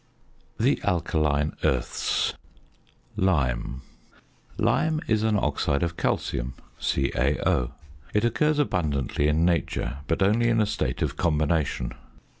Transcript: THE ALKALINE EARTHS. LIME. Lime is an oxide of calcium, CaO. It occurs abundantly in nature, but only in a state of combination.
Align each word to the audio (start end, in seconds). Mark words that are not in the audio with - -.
THE 0.59 0.81
ALKALINE 0.83 1.57
EARTHS. 1.63 2.33
LIME. 3.17 3.83
Lime 4.57 4.99
is 5.07 5.21
an 5.21 5.37
oxide 5.37 5.83
of 5.83 5.95
calcium, 5.95 6.55
CaO. 6.79 7.69
It 8.11 8.25
occurs 8.25 8.57
abundantly 8.57 9.27
in 9.27 9.45
nature, 9.45 9.99
but 10.07 10.23
only 10.23 10.49
in 10.49 10.59
a 10.59 10.65
state 10.65 11.03
of 11.03 11.17
combination. 11.17 11.93